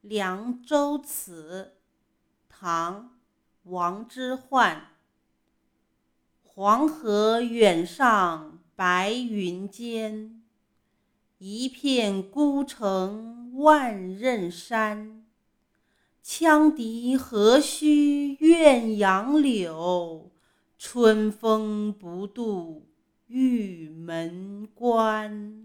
[0.00, 1.74] 凉州词
[2.48, 3.18] 唐
[3.64, 4.80] 王之涣。
[6.42, 10.42] 黄河远上白云间
[11.36, 15.26] 一片孤城万仞山。
[16.24, 20.30] 羌笛何须怨杨柳
[20.78, 22.88] 春风不度
[23.26, 25.59] 玉门关。